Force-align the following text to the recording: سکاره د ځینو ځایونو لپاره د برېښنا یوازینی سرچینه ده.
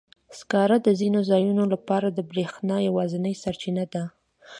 سکاره 0.37 0.77
د 0.85 0.89
ځینو 0.99 1.19
ځایونو 1.31 1.63
لپاره 1.73 2.07
د 2.11 2.19
برېښنا 2.31 2.77
یوازینی 2.87 3.33
سرچینه 3.43 3.83
ده. 3.93 4.03